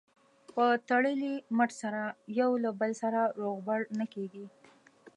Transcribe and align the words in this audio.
په 0.55 0.65
تړلي 0.89 1.33
مټ 1.57 1.69
سره 1.81 2.03
یو 2.39 2.51
له 2.63 2.69
بل 2.79 2.91
سره 3.01 3.21
روغبړ 3.41 3.79
نه 3.99 4.05
کېږي. 4.13 4.45